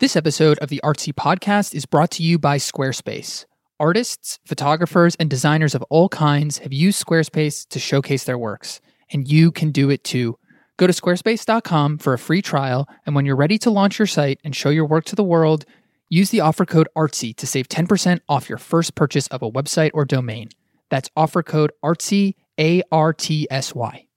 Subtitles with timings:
[0.00, 3.46] This episode of the Artsy podcast is brought to you by Squarespace.
[3.80, 8.80] Artists, photographers, and designers of all kinds have used Squarespace to showcase their works,
[9.10, 10.38] and you can do it too.
[10.76, 14.38] Go to squarespace.com for a free trial, and when you're ready to launch your site
[14.44, 15.64] and show your work to the world,
[16.08, 19.90] use the offer code ARTSY to save 10% off your first purchase of a website
[19.94, 20.50] or domain.
[20.90, 24.07] That's offer code ARTSY, A R T S Y.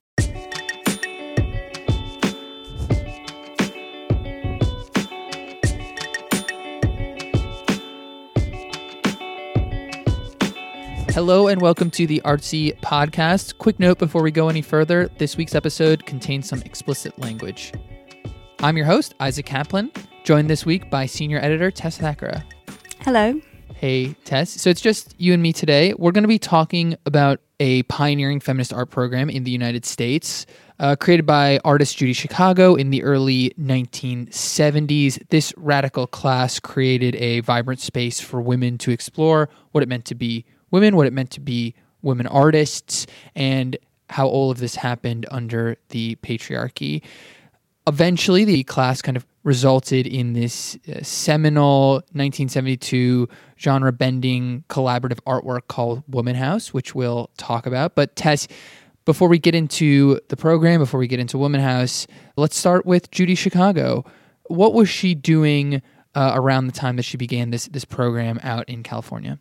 [11.14, 13.58] Hello and welcome to the Artsy podcast.
[13.58, 17.70] Quick note before we go any further this week's episode contains some explicit language.
[18.60, 19.92] I'm your host, Isaac Kaplan,
[20.24, 22.42] joined this week by senior editor Tess Thackara.
[23.00, 23.38] Hello.
[23.74, 24.58] Hey, Tess.
[24.58, 25.92] So it's just you and me today.
[25.98, 30.46] We're going to be talking about a pioneering feminist art program in the United States.
[30.78, 35.28] Uh, created by artist Judy Chicago in the early 1970s.
[35.28, 40.14] This radical class created a vibrant space for women to explore what it meant to
[40.14, 43.06] be women, what it meant to be women artists,
[43.36, 43.76] and
[44.10, 47.02] how all of this happened under the patriarchy.
[47.86, 53.28] Eventually, the class kind of resulted in this uh, seminal 1972
[53.58, 57.94] genre bending collaborative artwork called Womanhouse, which we'll talk about.
[57.94, 58.46] But Tess,
[59.04, 62.06] before we get into the program, before we get into Womanhouse,
[62.36, 64.04] let's start with Judy Chicago.
[64.44, 65.82] What was she doing
[66.14, 69.38] uh, around the time that she began this this program out in California?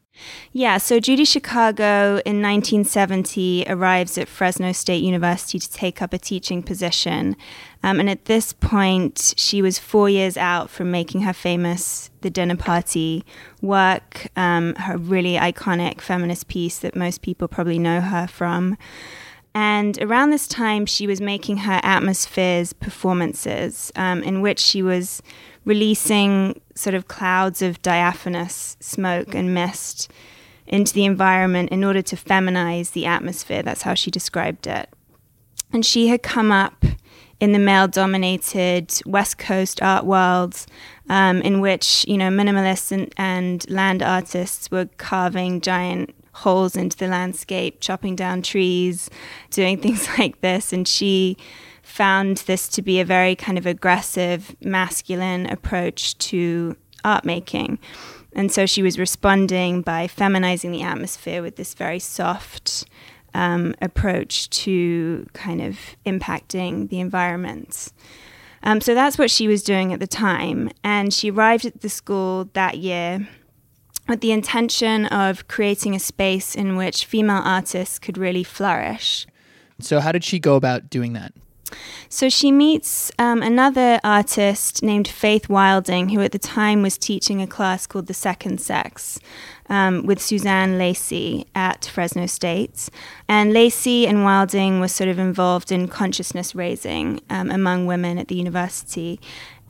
[0.52, 6.17] Yeah, so Judy Chicago in 1970 arrives at Fresno State University to take up a
[6.17, 7.36] teaching position.
[7.83, 12.30] Um, and at this point, she was four years out from making her famous The
[12.30, 13.25] Dinner Party
[13.61, 18.78] work, um, her really iconic feminist piece that most people probably know her from.
[19.53, 25.21] And around this time, she was making her atmospheres performances, um, in which she was
[25.66, 30.11] releasing sort of clouds of diaphanous smoke and mist
[30.67, 33.61] into the environment in order to feminize the atmosphere.
[33.61, 34.90] That's how she described it.
[35.73, 36.85] And she had come up
[37.40, 40.66] in the male dominated West Coast art world,
[41.09, 46.97] um, in which, you know, minimalists and, and land artists were carving giant holes into
[46.97, 49.09] the landscape, chopping down trees,
[49.50, 50.74] doing things like this.
[50.74, 51.38] And she
[51.84, 57.80] found this to be a very kind of aggressive, masculine approach to art making.
[58.34, 62.86] And so she was responding by feminizing the atmosphere with this very soft
[63.34, 67.91] um, approach to kind of impacting the environment.
[68.64, 70.70] Um, so that's what she was doing at the time.
[70.84, 73.28] And she arrived at the school that year
[74.11, 79.25] with the intention of creating a space in which female artists could really flourish.
[79.79, 81.33] So, how did she go about doing that?
[82.09, 87.41] So she meets um, another artist named Faith Wilding, who at the time was teaching
[87.41, 89.17] a class called The Second Sex
[89.69, 92.89] um, with Suzanne Lacy at Fresno State.
[93.29, 98.28] And Lacy and Wilding were sort of involved in consciousness raising um, among women at
[98.28, 99.22] the university.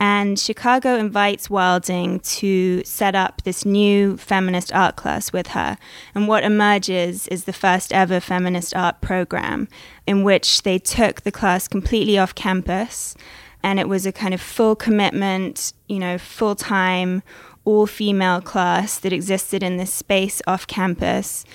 [0.01, 5.77] And Chicago invites Wilding to set up this new feminist art class with her.
[6.15, 9.67] And what emerges is the first ever feminist art program,
[10.07, 13.15] in which they took the class completely off campus.
[13.61, 17.21] And it was a kind of full commitment, you know, full time,
[17.63, 21.45] all female class that existed in this space off campus.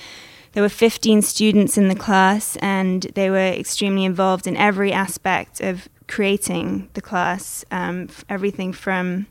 [0.53, 5.61] There were 15 students in the class, and they were extremely involved in every aspect
[5.61, 9.27] of creating the class, um, everything from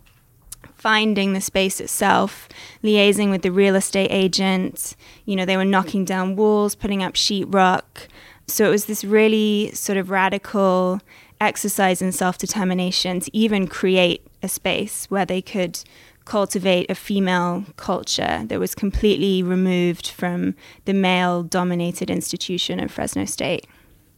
[0.76, 2.48] finding the space itself,
[2.84, 4.96] liaising with the real estate agent.
[5.26, 8.08] You know, they were knocking down walls, putting up sheetrock.
[8.48, 11.02] So it was this really sort of radical
[11.42, 15.80] exercise in self determination to even create a space where they could
[16.26, 23.26] cultivate a female culture that was completely removed from the male dominated institution of Fresno
[23.26, 23.68] State.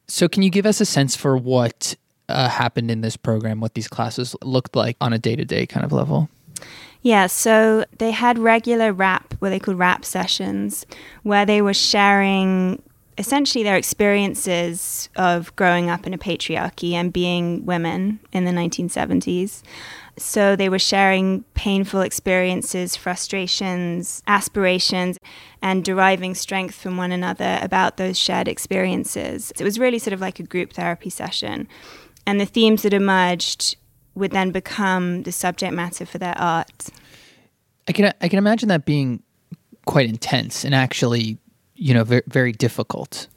[0.07, 1.96] So, can you give us a sense for what
[2.29, 5.65] uh, happened in this program, what these classes looked like on a day to day
[5.65, 6.29] kind of level?
[7.01, 10.85] Yeah, so they had regular rap, what they called rap sessions,
[11.23, 12.81] where they were sharing
[13.17, 19.63] essentially their experiences of growing up in a patriarchy and being women in the 1970s.
[20.17, 25.17] So they were sharing painful experiences, frustrations, aspirations,
[25.61, 29.52] and deriving strength from one another about those shared experiences.
[29.59, 31.67] It was really sort of like a group therapy session
[32.28, 33.78] and the themes that emerged
[34.14, 36.90] would then become the subject matter for their art.
[37.88, 39.24] I can I can imagine that being
[39.85, 41.38] quite intense and actually
[41.76, 43.28] you know very, very difficult.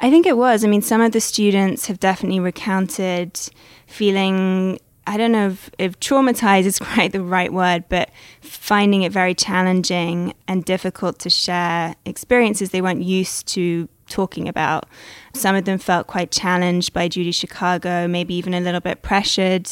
[0.00, 0.64] I think it was.
[0.64, 3.38] I mean, some of the students have definitely recounted
[3.86, 8.10] feeling I don't know if, if traumatized is quite the right word, but
[8.40, 14.86] finding it very challenging and difficult to share experiences they weren't used to talking about.
[15.32, 19.70] Some of them felt quite challenged by Judy Chicago, maybe even a little bit pressured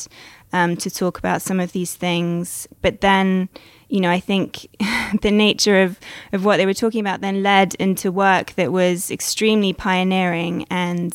[0.53, 2.69] um, to talk about some of these things.
[2.81, 3.49] But then,
[3.89, 4.67] you know, I think
[5.23, 5.99] the nature of,
[6.33, 11.15] of what they were talking about then led into work that was extremely pioneering and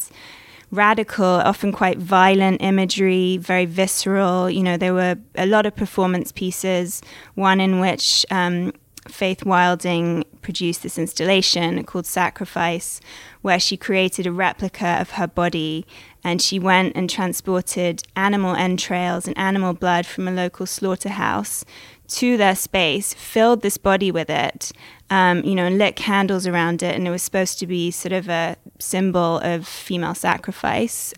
[0.72, 4.50] radical, often quite violent imagery, very visceral.
[4.50, 7.02] You know, there were a lot of performance pieces,
[7.36, 8.74] one in which um,
[9.08, 13.02] Faith Wilding produced this installation called Sacrifice,
[13.42, 15.86] where she created a replica of her body
[16.24, 21.66] and she went and transported animal entrails and animal blood from a local slaughterhouse
[22.08, 24.72] to their space, filled this body with it,
[25.10, 28.14] um, you know, and lit candles around it, and it was supposed to be sort
[28.14, 31.14] of a symbol of female sacrifice.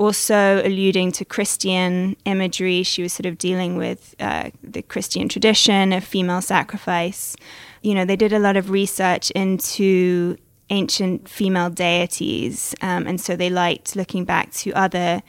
[0.00, 5.92] Also, alluding to Christian imagery, she was sort of dealing with uh, the Christian tradition
[5.92, 7.36] of female sacrifice.
[7.82, 10.38] You know, they did a lot of research into
[10.70, 15.22] ancient female deities, um, and so they liked looking back to other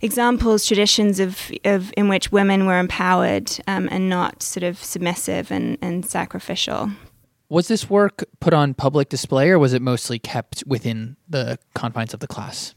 [0.00, 5.52] examples, traditions of, of in which women were empowered um, and not sort of submissive
[5.52, 6.90] and, and sacrificial.
[7.48, 12.12] Was this work put on public display or was it mostly kept within the confines
[12.12, 12.74] of the class?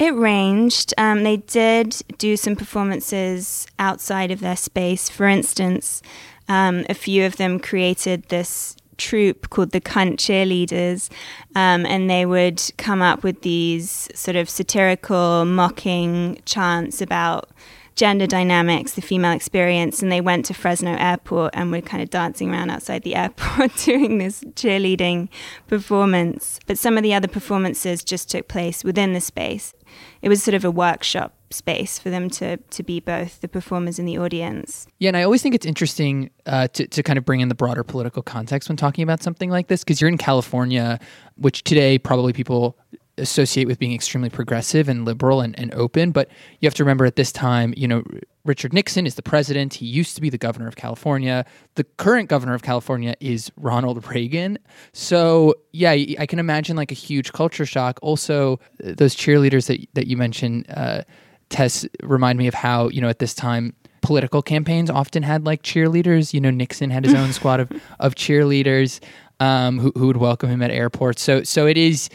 [0.00, 0.94] It ranged.
[0.96, 5.10] Um, they did do some performances outside of their space.
[5.10, 6.00] For instance,
[6.48, 11.10] um, a few of them created this troupe called the Cunt Cheerleaders,
[11.54, 17.50] um, and they would come up with these sort of satirical, mocking chants about
[17.96, 22.10] gender dynamics, the female experience, and they went to Fresno Airport and were kind of
[22.10, 25.28] dancing around outside the airport doing this cheerleading
[25.66, 26.60] performance.
[26.66, 29.74] But some of the other performances just took place within the space.
[30.22, 33.98] It was sort of a workshop space for them to to be both the performers
[33.98, 34.86] and the audience.
[34.98, 37.54] Yeah, and I always think it's interesting uh, to to kind of bring in the
[37.54, 41.00] broader political context when talking about something like this because you're in California,
[41.36, 42.78] which today probably people
[43.20, 46.10] associate with being extremely progressive and liberal and, and open.
[46.10, 46.28] But
[46.60, 48.02] you have to remember at this time, you know,
[48.44, 49.74] Richard Nixon is the president.
[49.74, 51.44] He used to be the governor of California.
[51.74, 54.58] The current governor of California is Ronald Reagan.
[54.92, 57.98] So, yeah, I can imagine like a huge culture shock.
[58.02, 61.02] Also, those cheerleaders that, that you mentioned, uh,
[61.50, 65.62] Tess remind me of how you know at this time political campaigns often had like
[65.62, 66.32] cheerleaders.
[66.32, 69.00] You know, Nixon had his own squad of of cheerleaders
[69.40, 71.22] um, who who would welcome him at airports.
[71.22, 72.08] So so it is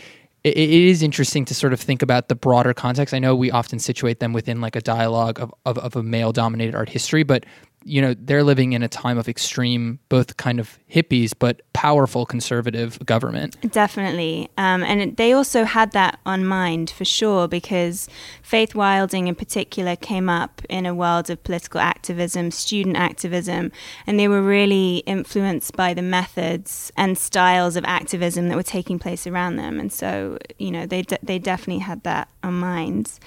[0.46, 3.14] it, it is interesting to sort of think about the broader context.
[3.14, 6.32] I know we often situate them within like a dialogue of, of, of a male
[6.32, 7.46] dominated art history, but
[7.84, 12.26] you know they're living in a time of extreme both kind of hippies but powerful
[12.26, 13.52] conservative government.
[13.72, 14.50] Definitely.
[14.58, 18.10] Um, and they also had that on mind for sure because
[18.42, 23.72] faith wilding in particular came up in a world of political activism student activism
[24.08, 28.98] and they were really influenced by the methods and styles of activism that were taking
[28.98, 29.80] place around them.
[29.80, 33.20] And so you know they, de- they definitely had that on mind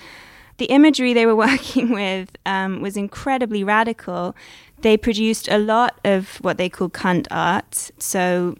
[0.59, 4.37] the imagery they were working with um, was incredibly radical.
[4.83, 8.57] They produced a lot of what they call cunt art, so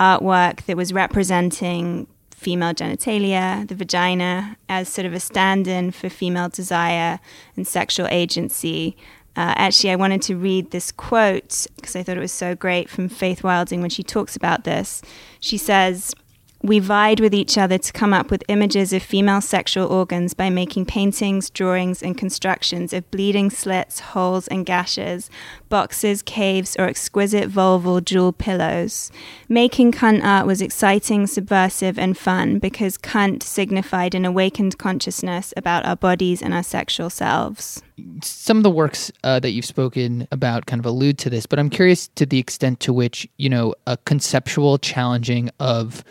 [0.00, 6.08] artwork that was representing female genitalia, the vagina, as sort of a stand in for
[6.08, 7.20] female desire
[7.54, 8.96] and sexual agency.
[9.36, 12.88] Uh, actually, I wanted to read this quote because I thought it was so great
[12.88, 15.02] from Faith Wilding when she talks about this.
[15.38, 16.14] She says,
[16.62, 20.50] we vied with each other to come up with images of female sexual organs by
[20.50, 25.30] making paintings, drawings, and constructions of bleeding slits, holes, and gashes,
[25.70, 29.10] boxes, caves, or exquisite vulval jewel pillows.
[29.48, 35.86] Making cunt art was exciting, subversive, and fun because cunt signified an awakened consciousness about
[35.86, 37.82] our bodies and our sexual selves.
[38.22, 41.58] Some of the works uh, that you've spoken about kind of allude to this, but
[41.58, 46.04] I'm curious to the extent to which, you know, a conceptual challenging of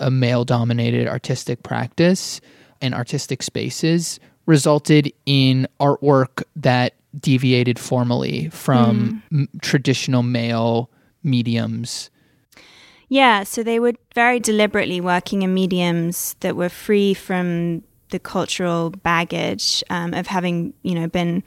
[0.00, 2.40] a male dominated artistic practice
[2.80, 9.40] and artistic spaces resulted in artwork that deviated formally from mm.
[9.40, 10.90] m- traditional male
[11.22, 12.10] mediums.
[13.08, 18.90] Yeah, so they were very deliberately working in mediums that were free from the cultural
[18.90, 21.42] baggage um, of having, you know, been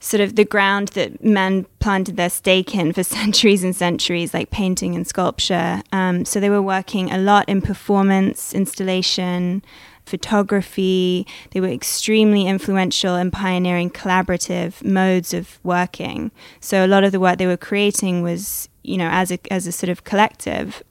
[0.00, 4.50] sort of the ground that men planted their stake in for centuries and centuries, like
[4.50, 5.82] painting and sculpture.
[5.92, 9.62] Um, so they were working a lot in performance, installation,
[10.06, 11.26] photography.
[11.52, 16.32] They were extremely influential in pioneering collaborative modes of working.
[16.60, 19.66] So a lot of the work they were creating was, you know, as a, as
[19.66, 20.82] a sort of collective.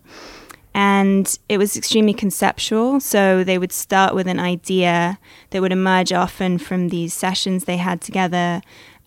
[0.73, 2.99] And it was extremely conceptual.
[2.99, 7.77] So they would start with an idea that would emerge often from these sessions they
[7.77, 8.61] had together.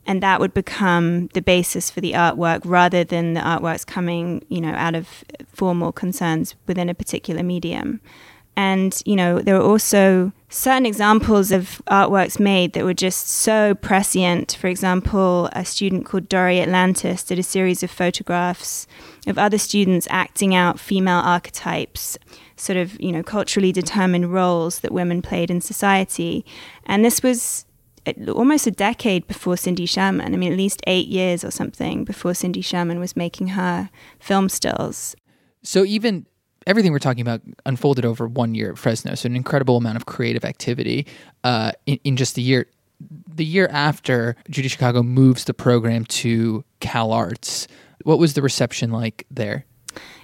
[0.07, 4.61] And that would become the basis for the artwork rather than the artworks coming, you
[4.61, 8.01] know, out of formal concerns within a particular medium.
[8.55, 13.75] And, you know, there were also certain examples of artworks made that were just so
[13.77, 14.59] prescient.
[14.61, 18.87] For example, a student called Dori Atlantis did a series of photographs
[19.27, 22.19] of other students acting out female archetypes,
[22.57, 26.45] sort of, you know, culturally determined roles that women played in society.
[26.85, 27.65] And this was
[28.29, 30.35] almost a decade before Cindy Sherman.
[30.35, 34.49] I mean, at least eight years or something before Cindy Sherman was making her film
[34.49, 35.15] stills.
[35.63, 36.27] So even
[36.67, 39.15] everything we're talking about unfolded over one year at Fresno.
[39.15, 41.07] So an incredible amount of creative activity
[41.45, 42.67] uh, in, in just the year.
[43.35, 47.67] The year after, Judy Chicago moves the program to CalArts.
[48.05, 49.65] What was the reception like there?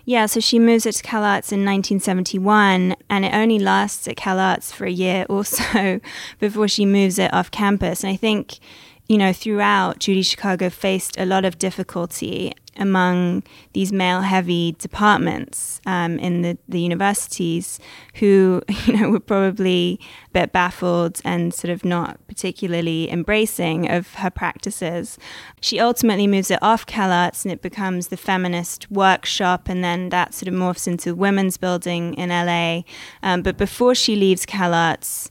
[0.08, 4.72] Yeah, so she moves it to CalArts in 1971, and it only lasts at CalArts
[4.72, 6.00] for a year or so
[6.40, 8.02] before she moves it off campus.
[8.02, 8.58] And I think,
[9.06, 13.42] you know, throughout, Judy Chicago faced a lot of difficulty among
[13.73, 17.78] these male heavy departments um, in the, the universities
[18.14, 24.14] who you know were probably a bit baffled and sort of not particularly embracing of
[24.14, 25.18] her practices.
[25.61, 30.35] She ultimately moves it off CalArts and it becomes the feminist workshop and then that
[30.35, 32.82] sort of morphs into women's building in LA.
[33.23, 35.30] Um, but before she leaves CalArts,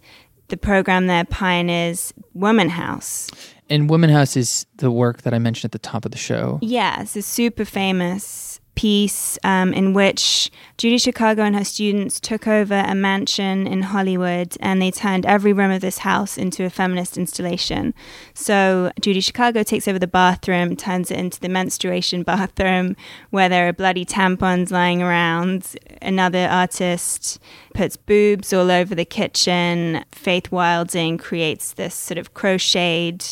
[0.49, 3.29] the program there pioneers Womanhouse
[3.69, 6.59] and Womanhouse is the work that I mentioned at the top of the show.
[6.61, 12.75] Yes, it's super famous piece um, in which Judy Chicago and her students took over
[12.75, 17.17] a mansion in Hollywood and they turned every room of this house into a feminist
[17.17, 17.95] installation.
[18.35, 22.95] So Judy Chicago takes over the bathroom, turns it into the menstruation bathroom
[23.31, 25.75] where there are bloody tampons lying around.
[25.99, 27.39] Another artist
[27.73, 30.05] puts boobs all over the kitchen.
[30.11, 33.25] Faith Wilding creates this sort of crocheted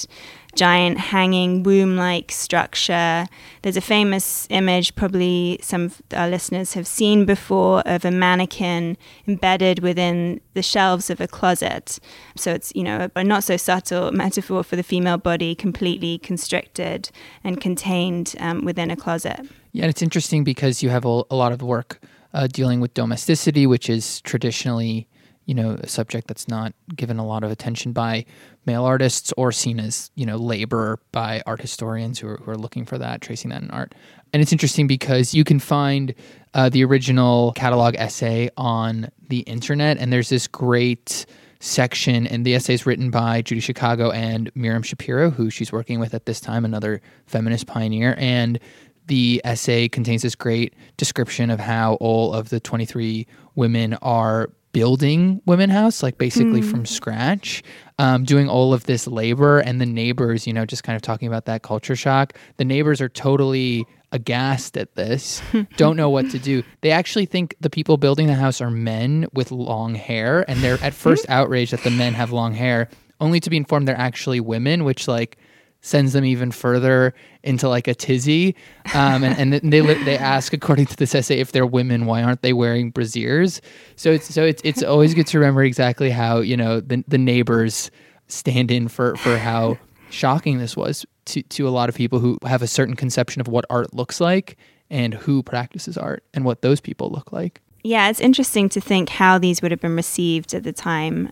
[0.56, 3.28] giant hanging womb like structure.
[3.62, 8.98] There's a famous image, probably some of our listeners have seen before, of a mannequin
[9.28, 12.00] embedded within the shelves of a closet.
[12.36, 17.10] So it's, you know, a not so subtle metaphor for the female body completely constricted
[17.44, 19.42] and contained um, within a closet.
[19.74, 22.00] Yeah, and it's interesting because you have a, lot of work
[22.34, 25.08] uh, dealing with domesticity, which is traditionally
[25.46, 28.26] you know a subject that's not given a lot of attention by
[28.66, 32.58] male artists or seen as you know labor by art historians who are, who are
[32.58, 33.94] looking for that tracing that in art.
[34.34, 36.14] And it's interesting because you can find
[36.54, 41.26] uh, the original catalog essay on the internet and there's this great
[41.62, 46.00] section and the essay is written by judy chicago and Miriam Schapiro who she's working
[46.00, 48.16] with at this time another feminist pioneer.
[48.18, 48.60] And
[49.08, 55.42] the essay contains this great description of how all of the 23 women are building
[55.46, 56.70] Women House, like basically mm.
[56.70, 57.64] from scratch,
[57.98, 59.60] um, doing all of this labor.
[59.60, 62.38] And the neighbors, you know, just kind of talking about that culture shock.
[62.58, 65.42] The neighbors are totally aghast at this,
[65.78, 66.62] don't know what to do.
[66.82, 70.84] They actually think the people building the house are men with long hair, and they're
[70.84, 72.90] at first outraged that the men have long hair,
[73.22, 75.38] only to be informed they're actually women, which, like,
[75.86, 77.14] sends them even further
[77.44, 78.56] into like a tizzy.
[78.96, 82.42] Um, and, and they they ask, according to this essay, if they're women, why aren't
[82.42, 83.62] they wearing brasiers?
[83.96, 87.20] So it's so it's it's always good to remember exactly how you know the the
[87.20, 87.92] neighbors
[88.28, 89.78] stand in for for how
[90.10, 93.48] shocking this was to to a lot of people who have a certain conception of
[93.48, 94.58] what art looks like
[94.90, 97.62] and who practices art and what those people look like.
[97.84, 101.32] Yeah, it's interesting to think how these would have been received at the time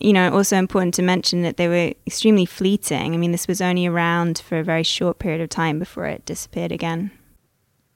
[0.00, 3.14] you know, also important to mention that they were extremely fleeting.
[3.14, 6.24] I mean, this was only around for a very short period of time before it
[6.24, 7.10] disappeared again.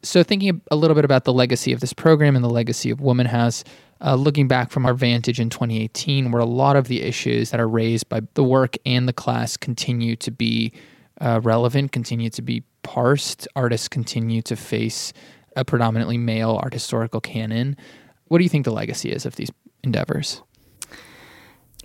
[0.02, 3.00] So, thinking a little bit about the legacy of this program and the legacy of
[3.00, 3.64] Womanhouse,
[4.02, 7.58] uh, looking back from our vantage in 2018, where a lot of the issues that
[7.60, 10.72] are raised by the work and the class continue to be
[11.22, 15.14] uh, relevant, continue to be parsed, artists continue to face
[15.56, 17.74] a predominantly male art historical canon.
[18.26, 19.50] What do you think the legacy is of these
[19.82, 20.42] endeavors?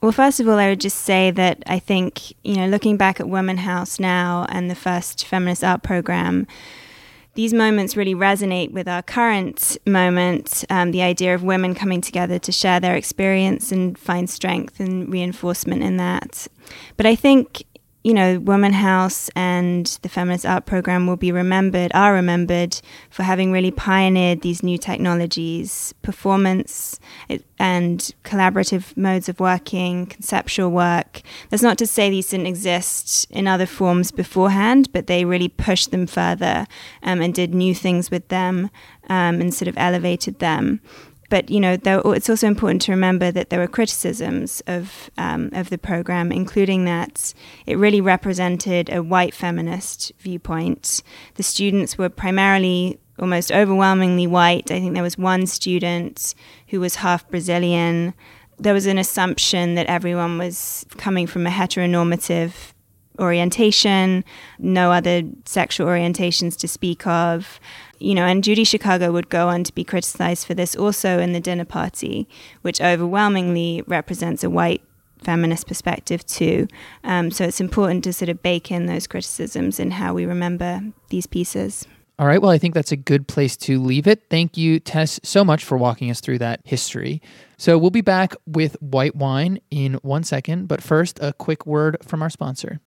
[0.01, 3.19] Well, first of all, I would just say that I think, you know, looking back
[3.19, 6.47] at Womanhouse now and the first feminist art program,
[7.33, 12.39] these moments really resonate with our current moment um, the idea of women coming together
[12.39, 16.47] to share their experience and find strength and reinforcement in that.
[16.95, 17.63] But I think
[18.03, 22.79] you know, Womanhouse and the Feminist Art Program will be remembered, are remembered
[23.09, 26.99] for having really pioneered these new technologies, performance
[27.59, 31.21] and collaborative modes of working, conceptual work.
[31.49, 35.91] That's not to say these didn't exist in other forms beforehand, but they really pushed
[35.91, 36.67] them further
[37.03, 38.69] um, and did new things with them
[39.09, 40.79] um, and sort of elevated them
[41.29, 45.69] but you know, it's also important to remember that there were criticisms of um, of
[45.69, 47.33] the program, including that
[47.65, 51.03] it really represented a white feminist viewpoint.
[51.35, 54.71] The students were primarily, almost overwhelmingly white.
[54.71, 56.33] I think there was one student
[56.67, 58.13] who was half Brazilian.
[58.57, 62.53] There was an assumption that everyone was coming from a heteronormative
[63.19, 64.23] orientation,
[64.57, 67.59] no other sexual orientations to speak of
[67.99, 71.33] you know, and Judy Chicago would go on to be criticized for this also in
[71.33, 72.27] the dinner party,
[72.61, 74.81] which overwhelmingly represents a white
[75.23, 76.67] feminist perspective too.
[77.03, 80.81] Um, so it's important to sort of bake in those criticisms in how we remember
[81.09, 81.85] these pieces.
[82.17, 82.41] All right.
[82.41, 84.23] Well, I think that's a good place to leave it.
[84.29, 87.21] Thank you, Tess, so much for walking us through that history.
[87.57, 90.67] So we'll be back with white wine in one second.
[90.67, 92.81] But first, a quick word from our sponsor.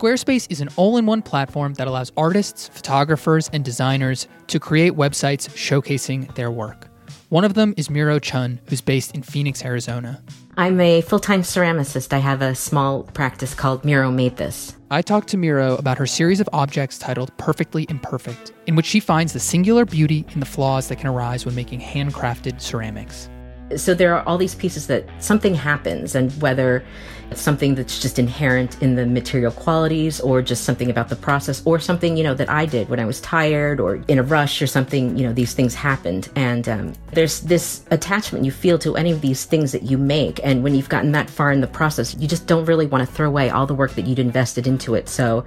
[0.00, 4.94] Squarespace is an all in one platform that allows artists, photographers, and designers to create
[4.94, 6.88] websites showcasing their work.
[7.28, 10.22] One of them is Miro Chun, who's based in Phoenix, Arizona.
[10.56, 12.14] I'm a full time ceramicist.
[12.14, 14.74] I have a small practice called Miro Made This.
[14.90, 19.00] I talked to Miro about her series of objects titled Perfectly Imperfect, in which she
[19.00, 23.28] finds the singular beauty in the flaws that can arise when making handcrafted ceramics
[23.76, 26.84] so there are all these pieces that something happens and whether
[27.30, 31.62] it's something that's just inherent in the material qualities or just something about the process
[31.64, 34.60] or something you know that i did when i was tired or in a rush
[34.60, 36.28] or something you know these things happened.
[36.36, 40.40] And um, there's this attachment you feel to any of these things that you make.
[40.44, 43.14] And when you've gotten that far in the process you just don't really want to
[43.14, 45.08] throw away all the work that you'd invested into it.
[45.08, 45.44] So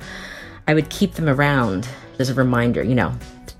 [0.68, 1.88] i would keep them around
[2.20, 3.12] as a reminder you know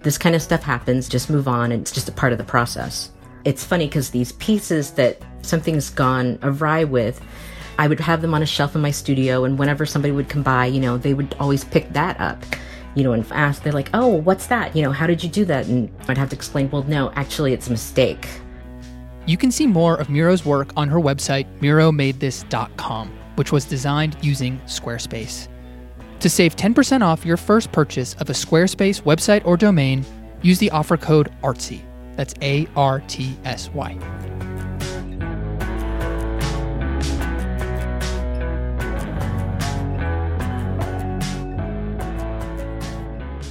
[0.04, 2.44] this kind of stuff happens just move on and it's just a part of the
[2.44, 3.12] process
[3.46, 7.22] it's funny because these pieces that something's gone awry with,
[7.78, 10.44] I would have them on a shelf in my studio, and whenever somebody would come
[10.44, 12.44] by, you know, they would always pick that up,
[12.96, 14.76] you know, and ask, they're like, oh, what's that?
[14.76, 15.66] You know, how did you do that?
[15.68, 18.28] And I'd have to explain, well, no, actually, it's a mistake.
[19.26, 24.60] You can see more of Miro's work on her website, miromadethis.com, which was designed using
[24.62, 25.48] Squarespace.
[26.20, 30.06] To save 10% off your first purchase of a Squarespace website or domain,
[30.42, 31.84] use the offer code ARTSY.
[32.16, 33.98] That's A R T S Y.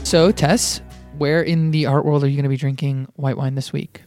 [0.05, 0.83] So, Tess,
[1.17, 4.03] where in the art world are you going to be drinking white wine this week?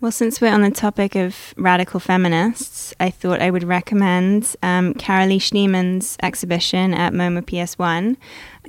[0.00, 4.94] Well, since we're on the topic of radical feminists, I thought I would recommend um,
[4.94, 8.16] Carolee Schneemann's exhibition at MoMA PS1.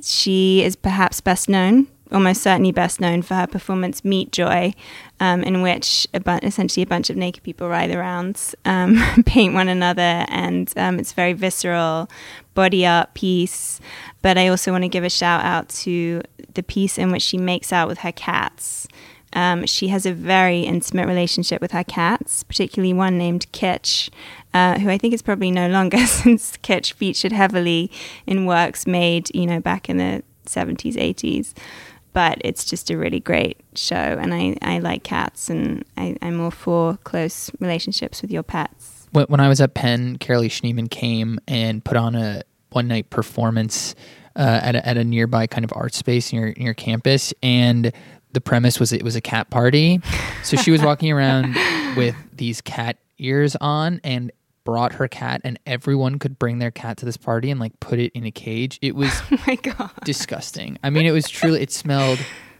[0.02, 4.74] She is perhaps best known almost certainly best known for her performance Meat Joy,
[5.20, 9.54] um, in which a bu- essentially a bunch of naked people ride around, um, paint
[9.54, 12.08] one another, and um, it's very visceral
[12.54, 13.80] body art piece.
[14.20, 16.22] But I also want to give a shout out to
[16.54, 18.86] the piece in which she makes out with her cats.
[19.34, 24.10] Um, she has a very intimate relationship with her cats, particularly one named Kitch,
[24.52, 27.90] uh, who I think is probably no longer since Kitch featured heavily
[28.26, 31.54] in works made, you know, back in the 70s, 80s
[32.12, 36.40] but it's just a really great show and I, I like cats and I, I'm
[36.40, 39.08] all for close relationships with your pets.
[39.12, 43.94] When, I was at Penn, Carolee Schneemann came and put on a one night performance
[44.36, 47.92] uh, at, a, at a nearby kind of art space near near campus and
[48.32, 50.00] the premise was it was a cat party.
[50.42, 51.54] So she was walking around
[51.96, 54.32] with these cat ears on and
[54.64, 57.98] brought her cat and everyone could bring their cat to this party and like put
[57.98, 58.78] it in a cage.
[58.82, 60.78] It was oh my god disgusting.
[60.82, 62.18] I mean, it was truly it smelled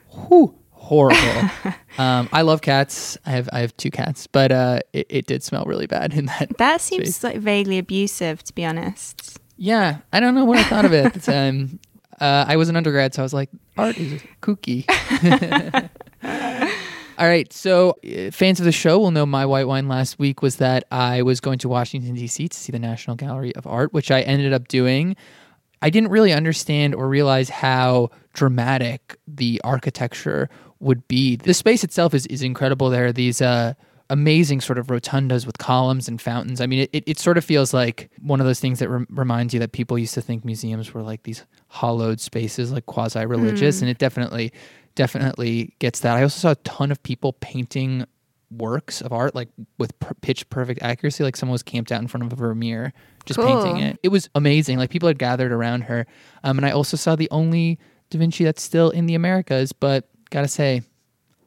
[0.09, 1.49] whew, horrible.
[1.97, 3.17] um, I love cats.
[3.25, 6.25] I have I have two cats, but uh, it, it did smell really bad in
[6.27, 6.51] that.
[6.57, 7.23] That seems space.
[7.23, 9.39] like vaguely abusive, to be honest.
[9.57, 11.27] Yeah, I don't know what I thought of it.
[11.27, 11.79] at um,
[12.19, 14.85] uh, I was an undergrad, so I was like, art is kooky.
[17.23, 17.53] All right.
[17.53, 20.83] So, uh, fans of the show will know my white wine last week was that
[20.91, 22.49] I was going to Washington, D.C.
[22.49, 25.15] to see the National Gallery of Art, which I ended up doing.
[25.81, 30.49] I didn't really understand or realize how dramatic the architecture
[30.81, 31.37] would be.
[31.37, 32.89] The space itself is, is incredible.
[32.89, 33.75] There are these uh,
[34.09, 36.59] amazing sort of rotundas with columns and fountains.
[36.59, 39.05] I mean, it, it, it sort of feels like one of those things that re-
[39.09, 43.25] reminds you that people used to think museums were like these hollowed spaces, like quasi
[43.25, 43.77] religious.
[43.77, 43.83] Mm.
[43.83, 44.51] And it definitely
[44.95, 46.17] definitely gets that.
[46.17, 48.05] I also saw a ton of people painting
[48.51, 51.23] works of art, like with per- pitch perfect accuracy.
[51.23, 52.93] Like someone was camped out in front of a Vermeer
[53.25, 53.63] just Cool.
[53.63, 53.99] painting it.
[54.03, 54.77] It was amazing.
[54.77, 56.05] Like people had gathered around her.
[56.43, 57.79] Um, and I also saw the only
[58.09, 60.83] Da Vinci that's still in the Americas, but gotta say,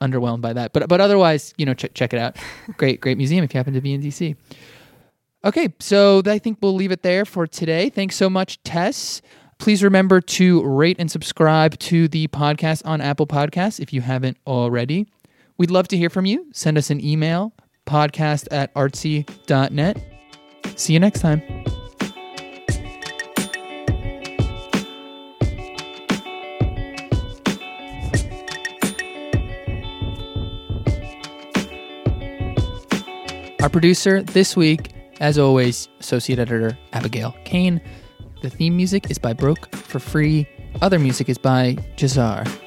[0.00, 0.72] underwhelmed by that.
[0.72, 2.36] But but otherwise, you know, ch- check it out.
[2.76, 4.36] great, great museum if you happen to be in DC.
[5.44, 7.88] Okay, so I think we'll leave it there for today.
[7.88, 9.22] Thanks so much, Tess.
[9.58, 14.36] Please remember to rate and subscribe to the podcast on Apple Podcasts if you haven't
[14.46, 15.06] already.
[15.58, 16.46] We'd love to hear from you.
[16.52, 17.52] Send us an email,
[17.86, 20.04] podcast at artsy.net.
[20.76, 21.42] See you next time.
[33.62, 37.80] Our producer this week, as always, associate editor Abigail Cain.
[38.42, 40.46] The theme music is by Broke for free.
[40.82, 42.65] Other music is by Jahzzar.